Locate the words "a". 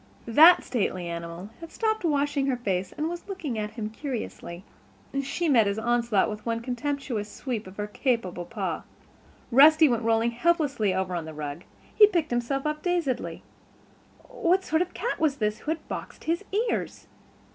14.89-14.93